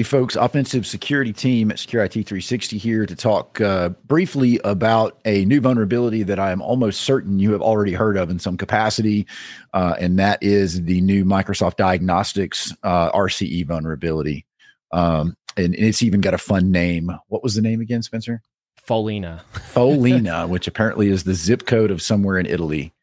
[0.00, 5.60] Hey, folks, offensive security team at SecurIT360 here to talk uh, briefly about a new
[5.60, 9.26] vulnerability that I am almost certain you have already heard of in some capacity,
[9.74, 14.46] uh, and that is the new Microsoft Diagnostics uh, RCE vulnerability.
[14.90, 17.12] Um, and, and it's even got a fun name.
[17.28, 18.40] What was the name again, Spencer?
[18.88, 19.42] Follina.
[19.52, 22.94] Follina, which apparently is the zip code of somewhere in Italy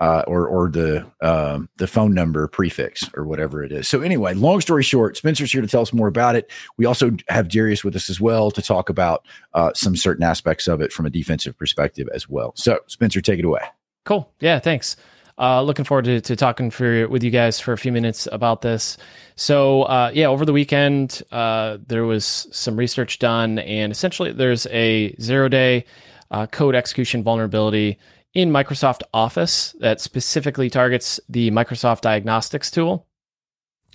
[0.00, 3.88] uh, or or the um, the phone number prefix or whatever it is.
[3.88, 6.50] So anyway, long story short, Spencer's here to tell us more about it.
[6.76, 10.68] We also have Jarius with us as well to talk about uh, some certain aspects
[10.68, 12.52] of it from a defensive perspective as well.
[12.56, 13.62] So Spencer, take it away.
[14.04, 14.30] Cool.
[14.40, 14.58] Yeah.
[14.58, 14.96] Thanks.
[15.38, 18.60] Uh, looking forward to, to talking for with you guys for a few minutes about
[18.62, 18.98] this.
[19.36, 24.66] So uh, yeah, over the weekend uh, there was some research done, and essentially there's
[24.66, 25.84] a zero day
[26.32, 27.98] uh, code execution vulnerability
[28.34, 33.08] in Microsoft Office that specifically targets the Microsoft Diagnostics tool.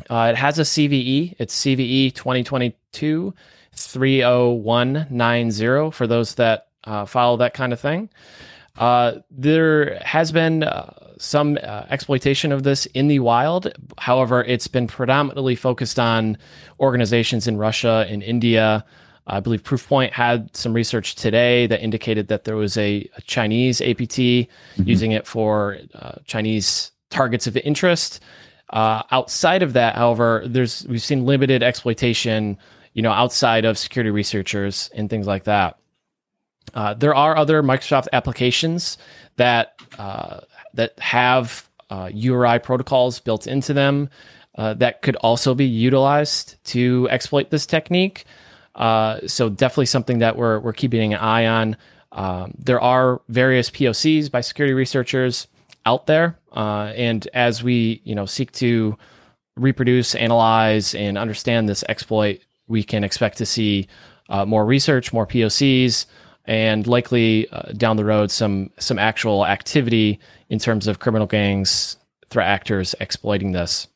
[0.09, 1.35] Uh, it has a CVE.
[1.38, 3.33] It's CVE 2022
[3.75, 8.09] 30190 for those that uh, follow that kind of thing.
[8.77, 13.72] Uh, there has been uh, some uh, exploitation of this in the wild.
[13.97, 16.38] However, it's been predominantly focused on
[16.79, 18.83] organizations in Russia and India
[19.27, 23.81] I believe Proofpoint had some research today that indicated that there was a, a Chinese
[23.81, 24.83] APT mm-hmm.
[24.83, 28.19] using it for uh, Chinese targets of interest.
[28.69, 32.57] Uh, outside of that, however, there's we've seen limited exploitation,
[32.94, 35.77] you know, outside of security researchers and things like that.
[36.73, 38.97] Uh, there are other Microsoft applications
[39.38, 40.39] that uh,
[40.73, 44.09] that have URI uh, protocols built into them
[44.55, 48.25] uh, that could also be utilized to exploit this technique.
[48.75, 51.77] Uh, so definitely something that we're we're keeping an eye on.
[52.11, 55.47] Um, there are various POCs by security researchers
[55.85, 58.97] out there, uh, and as we you know seek to
[59.55, 63.88] reproduce, analyze, and understand this exploit, we can expect to see
[64.29, 66.05] uh, more research, more POCs,
[66.45, 70.19] and likely uh, down the road some some actual activity
[70.50, 71.97] in terms of criminal gangs,
[72.29, 73.88] threat actors exploiting this.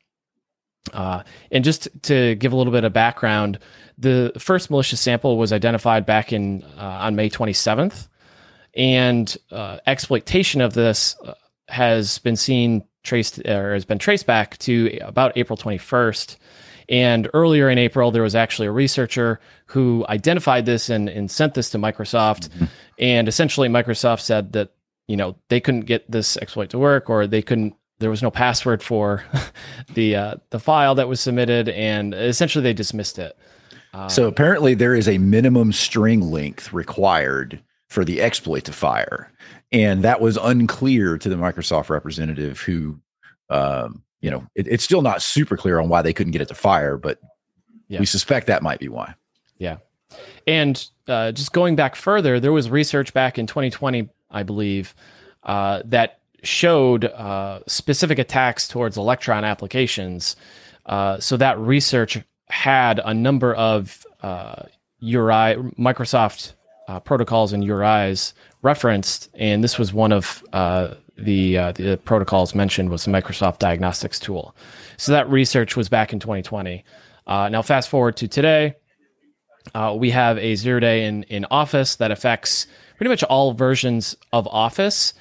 [0.93, 3.59] Uh, and just to give a little bit of background,
[3.97, 8.07] the first malicious sample was identified back in uh, on May 27th,
[8.75, 11.33] and uh, exploitation of this uh,
[11.67, 16.37] has been seen traced or has been traced back to about April 21st.
[16.89, 21.53] And earlier in April, there was actually a researcher who identified this and, and sent
[21.53, 22.49] this to Microsoft.
[22.49, 22.65] Mm-hmm.
[22.99, 24.71] And essentially, Microsoft said that
[25.07, 28.31] you know they couldn't get this exploit to work, or they couldn't there was no
[28.31, 29.23] password for
[29.93, 33.37] the uh, the file that was submitted, and essentially they dismissed it.
[33.93, 39.31] Um, so apparently, there is a minimum string length required for the exploit to fire,
[39.71, 42.99] and that was unclear to the Microsoft representative who,
[43.49, 46.49] um, you know, it, it's still not super clear on why they couldn't get it
[46.49, 47.19] to fire, but
[47.87, 47.99] yeah.
[47.99, 49.15] we suspect that might be why.
[49.57, 49.77] Yeah,
[50.45, 54.93] and uh, just going back further, there was research back in 2020, I believe,
[55.43, 60.35] uh, that showed uh, specific attacks towards Electron applications.
[60.85, 64.63] Uh, so that research had a number of uh,
[64.99, 66.53] URI Microsoft
[66.87, 68.31] uh, protocols and URIs
[68.61, 73.59] referenced, and this was one of uh, the uh, the protocols mentioned was the Microsoft
[73.59, 74.55] Diagnostics tool.
[74.95, 76.85] So that research was back in 2020.
[77.27, 78.75] now, fast forward to today,
[79.95, 84.47] we have a zero day in in Office that affects pretty much all versions of
[84.47, 85.13] Office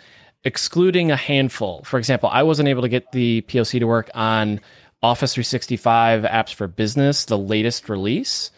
[0.46, 1.82] excluding a handful.
[1.82, 4.60] For example, I wasn't able to get the POC to work on
[5.02, 8.52] Office 365 apps for business, the latest release.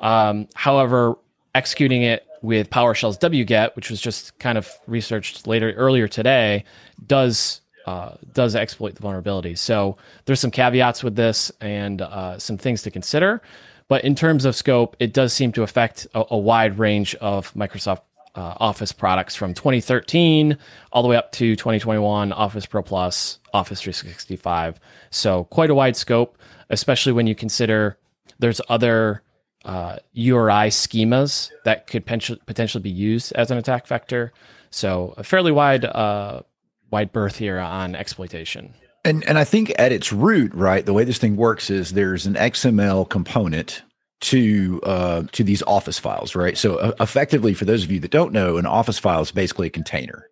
[0.00, 1.16] Um, however,
[1.54, 6.64] executing it with PowerShell's wget, which was just kind of researched later earlier today,
[7.06, 9.54] does uh, does exploit the vulnerability.
[9.54, 9.96] So
[10.26, 13.40] there's some caveats with this and uh, some things to consider.
[13.88, 17.52] But in terms of scope, it does seem to affect a, a wide range of
[17.54, 18.02] Microsoft
[18.34, 20.56] uh, Office products from 2013
[20.92, 24.80] all the way up to 2021, Office Pro Plus, Office 365.
[25.10, 26.38] So quite a wide scope,
[26.68, 27.98] especially when you consider
[28.38, 29.22] there's other
[29.64, 34.32] uh, URI schemas that could potentially be used as an attack vector.
[34.70, 36.42] So a fairly wide uh,
[36.90, 38.74] wide berth here on exploitation.
[39.04, 42.26] And and I think at its root, right, the way this thing works is there's
[42.26, 43.82] an XML component
[44.20, 46.56] to uh, to these office files, right?
[46.56, 49.68] So uh, effectively, for those of you that don't know, an office file is basically
[49.68, 50.28] a container,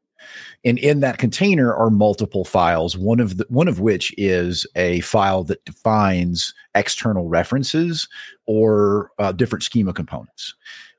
[0.64, 2.96] and in that container are multiple files.
[2.96, 8.08] One of the one of which is a file that defines external references
[8.46, 10.54] or uh, different schema components.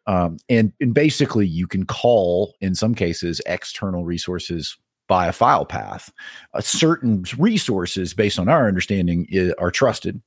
[0.08, 4.76] Um, and, and basically, you can call in some cases external resources
[5.08, 6.12] by a file path.
[6.56, 9.28] Uh, certain resources, based on our understanding,
[9.60, 10.20] are trusted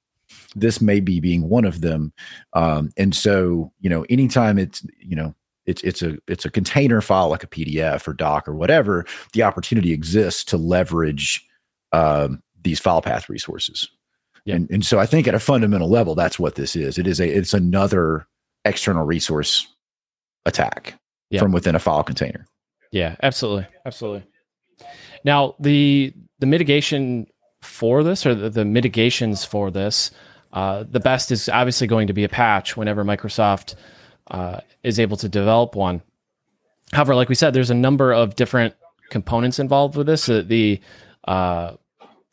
[0.55, 2.13] this may be being one of them.
[2.53, 5.35] Um, and so, you know, anytime it's, you know,
[5.65, 9.43] it's it's a it's a container file like a PDF or doc or whatever, the
[9.43, 11.47] opportunity exists to leverage
[11.93, 13.89] um, these file path resources.
[14.45, 14.57] Yeah.
[14.57, 16.99] And, and so I think at a fundamental level, that's what this is.
[16.99, 18.27] It is a it's another
[18.65, 19.67] external resource
[20.47, 20.99] attack
[21.31, 21.41] yeah.
[21.41, 22.47] from within a file container.
[22.91, 24.25] Yeah, absolutely, absolutely.
[25.25, 27.27] Now the the mitigation
[27.63, 30.11] for this or the, the mitigations for this,
[30.53, 33.75] uh, the best is obviously going to be a patch whenever Microsoft
[34.31, 36.03] uh, is able to develop one.
[36.93, 38.75] However, like we said, there's a number of different
[39.11, 40.29] components involved with this.
[40.29, 40.81] Uh, the
[41.27, 41.77] uh,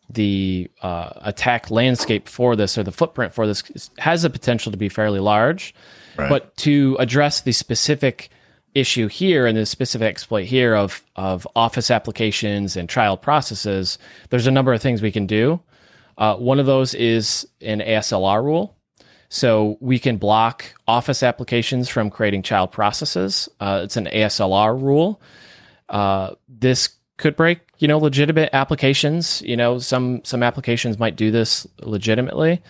[0.10, 4.78] the uh, attack landscape for this or the footprint for this has the potential to
[4.78, 5.76] be fairly large.
[6.18, 6.28] Right.
[6.28, 8.30] But to address the specific
[8.76, 13.98] issue here and the specific exploit here of of office applications and child processes,
[14.30, 15.60] there's a number of things we can do.
[16.18, 18.76] Uh, one of those is an ASR rule.
[19.30, 23.48] So we can block office applications from creating child processes.
[23.60, 25.22] Uh, it's an ASR rule.
[25.88, 29.42] Uh, this could break, you know, legitimate applications.
[29.44, 32.62] You know, some some applications might do this legitimately.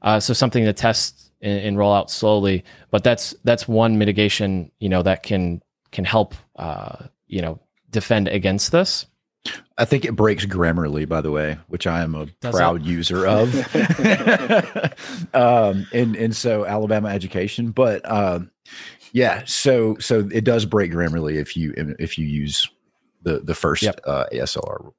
[0.00, 2.64] Uh, so something to test and, and, roll out slowly.
[2.90, 5.62] But that's that's one mitigation, you know, that can
[5.92, 7.60] can help, uh, you know,
[7.90, 9.06] defend against this.
[9.78, 12.86] I think it breaks Grammarly, by the way, which I am a Does proud it?
[12.86, 13.54] user of.
[15.34, 18.50] um, and and so Alabama education, but um,
[19.12, 22.68] yeah, so so it does break Grammarly if you if you use
[23.22, 24.00] the the first yep.
[24.04, 24.96] uh, ASR rule.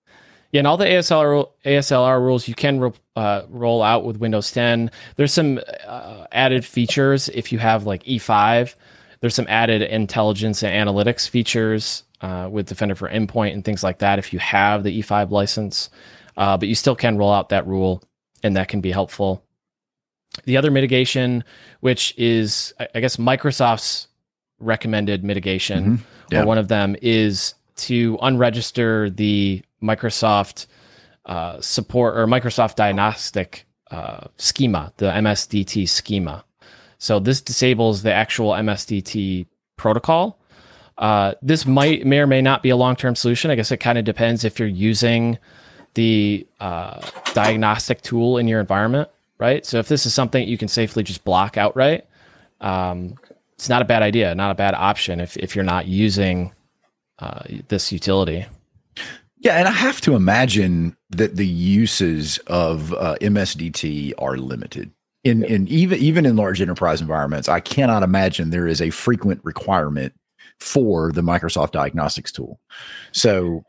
[0.58, 4.90] Yeah, and all the ASR ASR rules you can uh, roll out with Windows 10.
[5.16, 8.74] There's some uh, added features if you have like E5.
[9.20, 14.00] There's some added intelligence and analytics features uh, with Defender for Endpoint and things like
[14.00, 15.92] that if you have the E5 license.
[16.36, 18.02] Uh, but you still can roll out that rule,
[18.42, 19.44] and that can be helpful.
[20.46, 21.44] The other mitigation,
[21.82, 24.08] which is I guess Microsoft's
[24.58, 26.34] recommended mitigation, mm-hmm.
[26.34, 26.42] yeah.
[26.42, 30.68] or one of them, is to unregister the Microsoft
[31.26, 36.44] uh, support or Microsoft diagnostic uh, schema, the MSDT schema.
[37.00, 39.46] So this disables the actual MSDT
[39.76, 40.40] protocol.
[40.98, 43.52] Uh, this might may or may not be a long term solution.
[43.52, 45.38] I guess it kind of depends if you're using
[45.94, 47.00] the uh,
[47.34, 49.66] diagnostic tool in your environment, right?
[49.66, 52.06] So if this is something you can safely just block outright,
[52.62, 53.16] um,
[53.54, 56.52] it's not a bad idea, not a bad option if if you're not using
[57.20, 58.46] uh, this utility.
[59.40, 64.92] Yeah, and I have to imagine that the uses of uh, MSDT are limited.
[65.24, 69.42] In, in even even in large enterprise environments, I cannot imagine there is a frequent
[69.44, 70.14] requirement
[70.60, 72.60] for the Microsoft Diagnostics tool.
[73.12, 73.64] So,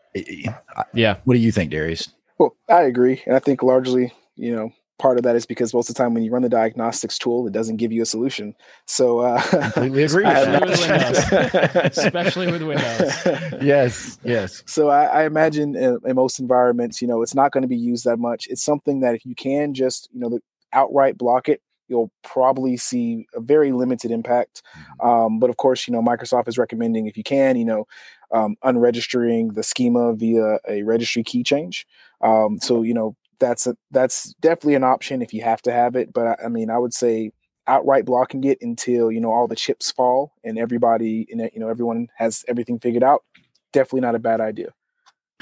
[0.94, 2.08] yeah, what do you think, Darius?
[2.38, 5.88] Well, I agree, and I think largely, you know, part of that is because most
[5.88, 8.54] of the time when you run the diagnostics tool, it doesn't give you a solution.
[8.86, 10.24] So uh, completely agree.
[10.24, 11.98] Especially with Windows.
[11.98, 13.62] Especially with Windows.
[13.62, 14.62] yes, yes.
[14.66, 17.76] So I, I imagine in, in, most environments, you know, it's not going to be
[17.76, 18.46] used that much.
[18.48, 20.40] It's something that if you can just, you know, the,
[20.72, 24.62] outright block it, you'll probably see a very limited impact.
[24.76, 25.08] Mm-hmm.
[25.08, 27.86] Um, but of course, you know, Microsoft is recommending if you can, you know,
[28.32, 31.86] um, unregistering the schema via a registry key change.
[32.20, 35.96] Um, so you know, that's a that's definitely an option if you have to have
[35.96, 36.12] it.
[36.12, 37.32] But I mean, I would say
[37.66, 41.68] outright blocking it until you know all the chips fall and everybody and you know
[41.68, 43.24] everyone has everything figured out.
[43.72, 44.72] Definitely not a bad idea.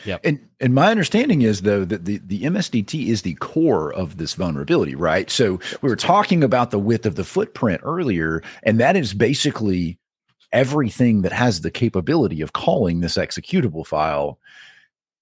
[0.05, 0.19] Yeah.
[0.25, 4.35] And and my understanding is though that the, the MSDT is the core of this
[4.35, 5.31] vulnerability, right?
[5.31, 9.99] So we were talking about the width of the footprint earlier, and that is basically
[10.53, 14.39] everything that has the capability of calling this executable file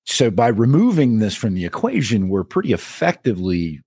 [0.04, 3.80] so by removing this from the equation, we're pretty effectively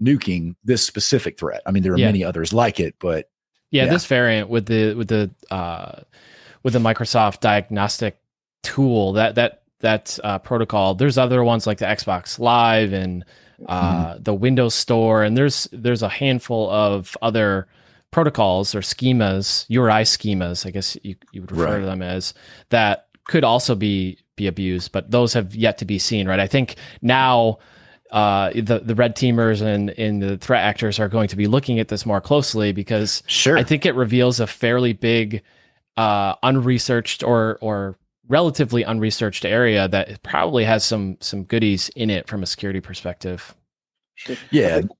[0.00, 1.62] nuking this specific threat.
[1.66, 2.06] I mean, there are yeah.
[2.06, 3.28] many others like it, but
[3.70, 6.00] yeah, yeah, this variant with the with the uh,
[6.62, 8.18] with the Microsoft diagnostic
[8.62, 10.94] tool that that that uh, protocol.
[10.94, 13.24] There's other ones like the Xbox Live and
[13.66, 14.22] uh, mm-hmm.
[14.22, 17.66] the Windows Store, and there's there's a handful of other
[18.10, 21.78] protocols or schemas, URI schemas, I guess you, you would refer right.
[21.80, 22.34] to them as
[22.68, 26.40] that could also be be abused, but those have yet to be seen, right?
[26.40, 27.58] I think now
[28.10, 31.78] uh, the the red teamers and, and the threat actors are going to be looking
[31.78, 33.56] at this more closely because sure.
[33.56, 35.42] I think it reveals a fairly big
[35.96, 37.98] uh, unresearched or or
[38.28, 43.54] relatively unresearched area that probably has some some goodies in it from a security perspective.
[44.50, 44.90] Yeah, think,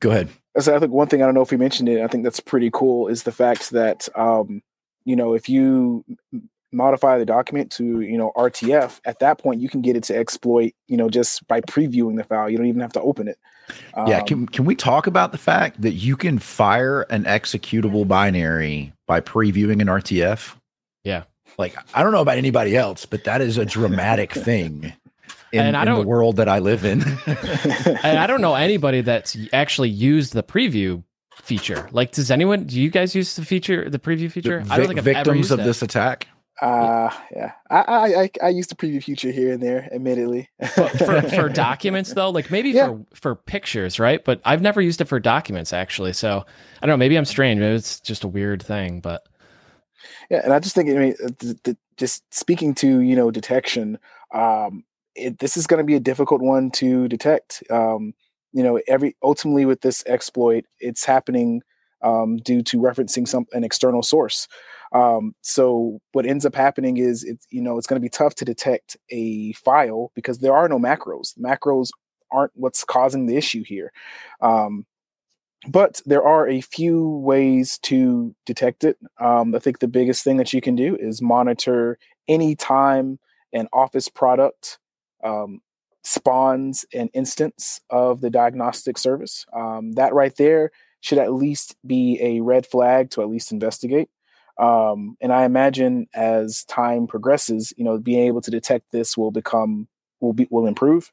[0.00, 0.28] go ahead.
[0.58, 2.02] So I think one thing I don't know if we mentioned it.
[2.02, 4.62] I think that's pretty cool is the fact that um,
[5.04, 6.04] you know if you
[6.72, 10.16] modify the document to you know RTF, at that point you can get it to
[10.16, 12.48] exploit you know just by previewing the file.
[12.48, 13.38] You don't even have to open it.
[13.94, 18.06] Um, yeah, can can we talk about the fact that you can fire an executable
[18.06, 20.56] binary by previewing an RTF?
[21.04, 21.24] Yeah.
[21.58, 24.92] Like I don't know about anybody else, but that is a dramatic thing.
[25.52, 27.02] In, and I in the world that I live in.
[27.26, 31.04] and I don't know anybody that's actually used the preview
[31.42, 31.90] feature.
[31.92, 32.64] Like, does anyone?
[32.64, 34.62] Do you guys use the feature, the preview feature?
[34.64, 35.64] The I don't think I've victims of it.
[35.64, 36.28] this attack.
[36.62, 37.52] Uh yeah.
[37.70, 37.80] I,
[38.14, 40.48] I I used to preview future here and there, admittedly.
[40.74, 40.88] for,
[41.22, 42.86] for documents though, like maybe yeah.
[42.86, 44.24] for for pictures, right?
[44.24, 46.12] But I've never used it for documents actually.
[46.12, 46.44] So
[46.80, 46.98] I don't know.
[46.98, 47.58] Maybe I'm strange.
[47.58, 49.26] Maybe it's just a weird thing, but
[50.30, 50.40] yeah.
[50.44, 53.98] And I just think, I mean, the, the, just speaking to you know detection,
[54.32, 54.84] um,
[55.16, 57.64] it, this is going to be a difficult one to detect.
[57.70, 58.14] Um,
[58.52, 61.62] you know, every ultimately with this exploit, it's happening
[62.02, 64.46] um, due to referencing some an external source.
[64.92, 68.34] Um, so what ends up happening is it's you know it's going to be tough
[68.36, 71.36] to detect a file because there are no macros.
[71.38, 71.90] Macros
[72.30, 73.92] aren't what's causing the issue here.
[74.40, 74.86] Um,
[75.68, 78.98] but there are a few ways to detect it.
[79.20, 83.18] Um, I think the biggest thing that you can do is monitor any time
[83.52, 84.78] an Office product
[85.22, 85.60] um,
[86.02, 89.46] spawns an instance of the diagnostic service.
[89.52, 94.08] Um, that right there should at least be a red flag to at least investigate.
[94.58, 99.30] Um, and I imagine as time progresses, you know, being able to detect this will
[99.30, 99.88] become
[100.20, 101.10] will be will improve.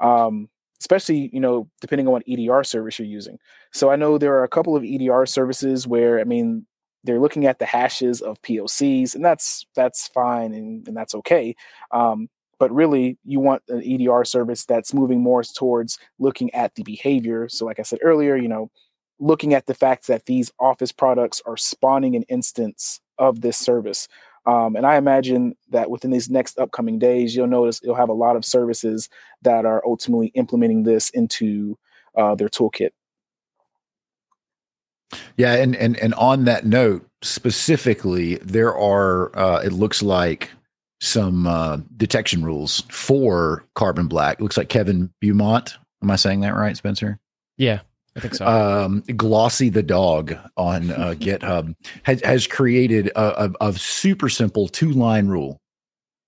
[0.00, 0.48] Um,
[0.80, 3.38] especially you know depending on what EDR service you're using.
[3.72, 6.66] So I know there are a couple of EDR services where I mean
[7.04, 11.54] they're looking at the hashes of POCs, and that's that's fine and, and that's okay.
[11.92, 12.28] Um,
[12.58, 17.48] but really, you want an EDR service that's moving more towards looking at the behavior.
[17.48, 18.70] So, like I said earlier, you know,
[19.20, 24.08] looking at the fact that these Office products are spawning an instance of this service.
[24.46, 28.14] Um, and I imagine that within these next upcoming days, you'll notice you'll have a
[28.14, 29.08] lot of services
[29.42, 31.78] that are ultimately implementing this into
[32.16, 32.90] uh, their toolkit.
[35.36, 40.50] Yeah, and and and on that note, specifically, there are uh, it looks like
[41.00, 44.38] some uh, detection rules for Carbon Black.
[44.38, 45.76] It looks like Kevin Beaumont.
[46.02, 47.18] Am I saying that right, Spencer?
[47.56, 47.80] Yeah.
[48.16, 48.46] I think so.
[48.46, 54.68] Um, Glossy the dog on uh, GitHub has, has created a, a, a super simple
[54.68, 55.60] two line rule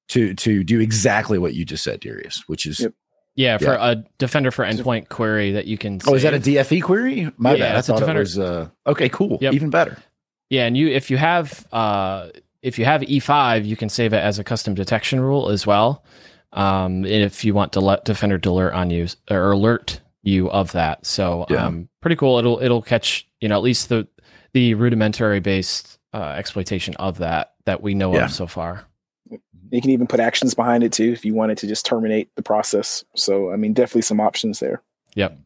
[0.09, 2.93] to to do exactly what you just said, Darius, which is yep.
[3.35, 3.91] yeah, for yeah.
[3.91, 6.01] a defender for endpoint query that you can.
[6.07, 7.31] Oh, is that a DFE query?
[7.37, 7.77] My yeah, bad.
[7.77, 8.21] That's a defender.
[8.21, 9.39] Was, uh, okay, cool.
[9.41, 9.55] Yep.
[9.55, 9.97] Even better.
[10.51, 12.29] Yeah, and you if you have uh,
[12.61, 16.05] if you have E5, you can save it as a custom detection rule as well.
[16.53, 20.73] Um, if you want to let defender to alert on you or alert you of
[20.73, 21.05] that.
[21.07, 21.67] So yeah.
[21.67, 22.38] um, pretty cool.
[22.38, 24.07] It'll it'll catch you know at least the
[24.52, 28.25] the rudimentary based uh, exploitation of that that we know yeah.
[28.25, 28.87] of so far.
[29.71, 32.43] You can even put actions behind it too if you wanted to just terminate the
[32.43, 33.05] process.
[33.17, 34.83] So I mean, definitely some options there.
[35.14, 35.38] Yep.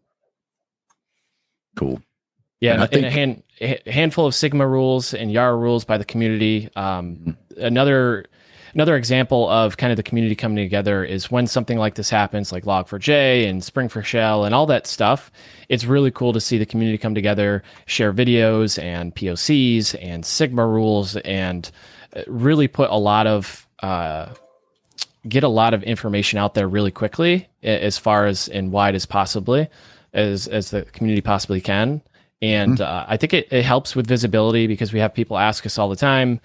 [1.76, 2.02] Cool.
[2.60, 6.04] Yeah, and, think- a, hand, a handful of Sigma rules and Yara rules by the
[6.04, 6.70] community.
[6.74, 7.62] Um, mm-hmm.
[7.62, 8.26] Another
[8.76, 12.52] another example of kind of the community coming together is when something like this happens,
[12.52, 15.32] like Log4j and Spring4Shell and all that stuff.
[15.70, 20.66] It's really cool to see the community come together, share videos and POCs and Sigma
[20.66, 21.70] rules, and
[22.14, 24.34] uh, really put a lot of uh,
[25.26, 29.06] get a lot of information out there really quickly, as far as and wide as
[29.06, 29.68] possibly
[30.12, 32.02] as as the community possibly can.
[32.42, 32.82] And mm-hmm.
[32.82, 35.88] uh, I think it, it helps with visibility because we have people ask us all
[35.88, 36.40] the time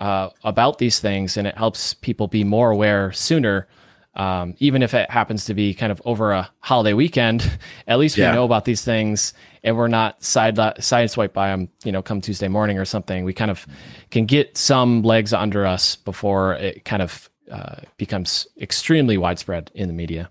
[0.00, 3.68] uh, about these things, and it helps people be more aware sooner.
[4.14, 7.48] Um, even if it happens to be kind of over a holiday weekend,
[7.86, 8.32] at least we yeah.
[8.32, 11.68] know about these things, and we're not side sideswiped by them.
[11.84, 13.66] You know, come Tuesday morning or something, we kind of
[14.10, 19.86] can get some legs under us before it kind of uh, becomes extremely widespread in
[19.86, 20.30] the media.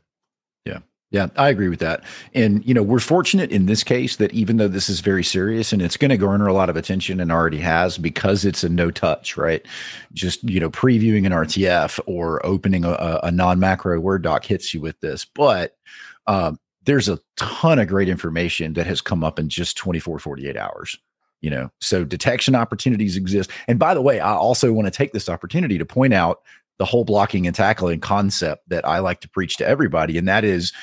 [1.11, 2.03] Yeah, I agree with that.
[2.35, 5.73] And, you know, we're fortunate in this case that even though this is very serious
[5.73, 8.69] and it's going to garner a lot of attention and already has because it's a
[8.69, 9.65] no touch, right?
[10.13, 14.71] Just, you know, previewing an RTF or opening a, a non macro Word doc hits
[14.71, 15.25] you with this.
[15.25, 15.75] But
[16.27, 20.57] um, there's a ton of great information that has come up in just 24, 48
[20.57, 20.95] hours.
[21.41, 23.49] You know, so detection opportunities exist.
[23.67, 26.41] And by the way, I also want to take this opportunity to point out
[26.79, 30.17] the whole blocking and tackling concept that I like to preach to everybody.
[30.17, 30.73] And that is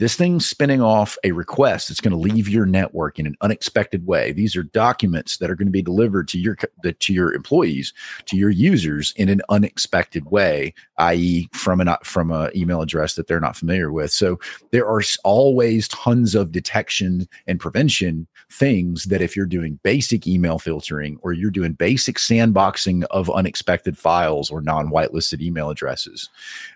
[0.00, 4.06] this thing's spinning off a request that's going to leave your network in an unexpected
[4.06, 4.32] way.
[4.32, 7.92] These are documents that are going to be delivered to your to your employees,
[8.24, 13.26] to your users in an unexpected way, i.e., from an from an email address that
[13.26, 14.10] they're not familiar with.
[14.10, 14.40] So
[14.70, 20.58] there are always tons of detection and prevention things that if you're doing basic email
[20.58, 26.30] filtering or you're doing basic sandboxing of unexpected files or non-whitelisted email addresses,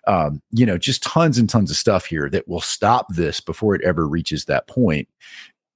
[0.07, 3.75] um, you know, just tons and tons of stuff here that will stop this before
[3.75, 4.71] it ever reaches that.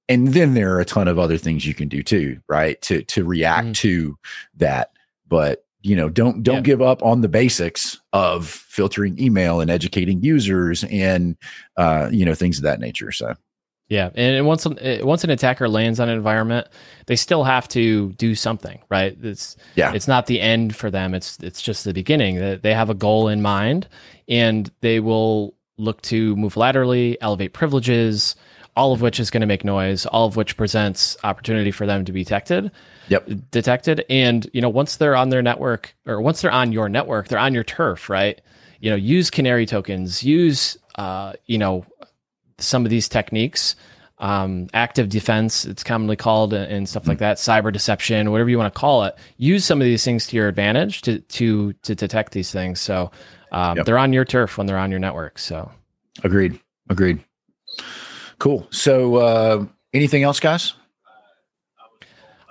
[0.07, 2.81] And then there are a ton of other things you can do too, right?
[2.83, 3.75] To to react mm.
[3.75, 4.17] to
[4.57, 4.91] that.
[5.27, 6.61] But you know, don't don't yeah.
[6.61, 11.37] give up on the basics of filtering email and educating users and
[11.77, 13.11] uh, you know things of that nature.
[13.11, 13.35] So
[13.89, 16.67] yeah, and once eh, once an attacker lands on an environment,
[17.07, 19.17] they still have to do something, right?
[19.21, 21.15] It's yeah, it's not the end for them.
[21.15, 22.59] It's it's just the beginning.
[22.61, 23.87] They have a goal in mind,
[24.27, 28.35] and they will look to move laterally, elevate privileges,
[28.75, 32.05] all of which is going to make noise, all of which presents opportunity for them
[32.05, 32.71] to be detected.
[33.09, 33.29] Yep.
[33.51, 37.27] Detected, and you know once they're on their network, or once they're on your network,
[37.27, 38.39] they're on your turf, right?
[38.79, 41.85] You know, use canary tokens, use uh, you know
[42.59, 43.75] some of these techniques,
[44.19, 48.73] um, active defense, it's commonly called, and stuff like that, cyber deception, whatever you want
[48.73, 49.15] to call it.
[49.37, 52.79] Use some of these things to your advantage to to to detect these things.
[52.79, 53.11] So
[53.51, 53.85] um, yep.
[53.85, 55.39] they're on your turf when they're on your network.
[55.39, 55.71] So
[56.23, 57.23] agreed, agreed.
[58.39, 58.67] Cool.
[58.71, 60.73] So uh, anything else, guys?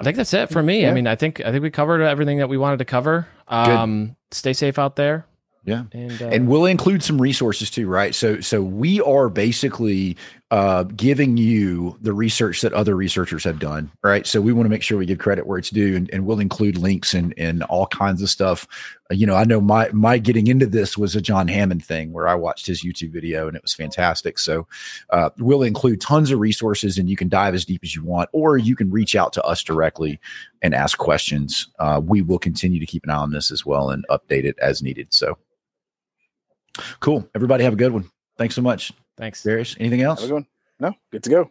[0.01, 0.83] I think that's it for me.
[0.83, 0.91] Yeah.
[0.91, 3.27] I mean, I think I think we covered everything that we wanted to cover.
[3.49, 5.27] Um, stay safe out there.
[5.65, 8.15] Yeah, and, uh, and we'll include some resources too, right?
[8.15, 10.17] So, so we are basically
[10.51, 14.27] uh, giving you the research that other researchers have done, right?
[14.27, 16.41] So we want to make sure we give credit where it's due, and, and we'll
[16.41, 18.67] include links and all kinds of stuff.
[19.11, 22.13] Uh, you know, I know my my getting into this was a John Hammond thing
[22.13, 24.39] where I watched his YouTube video and it was fantastic.
[24.39, 24.67] So
[25.11, 28.31] uh, we'll include tons of resources, and you can dive as deep as you want,
[28.33, 30.19] or you can reach out to us directly
[30.63, 31.69] and ask questions.
[31.79, 34.59] Uh, we will continue to keep an eye on this as well and update it
[34.61, 35.09] as needed.
[35.11, 35.37] So.
[37.01, 37.29] Cool.
[37.35, 38.09] Everybody have a good one.
[38.37, 38.93] Thanks so much.
[39.19, 39.43] Thanks.
[39.43, 40.23] Darius, anything else?
[40.81, 41.51] No, good to go.